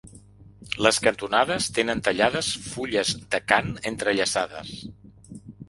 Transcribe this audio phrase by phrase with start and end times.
[0.85, 4.77] Les cantonades tenen tallades fulles d'acant entrellaçades.